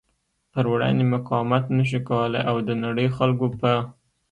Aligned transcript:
پر 0.51 0.65
وړاندې 0.73 1.03
مقاومت 1.13 1.63
نشو 1.77 1.99
کولی 2.09 2.41
او 2.49 2.55
د 2.67 2.69
نړۍ 2.83 3.07
خلکو 3.17 3.47
په 3.59 3.71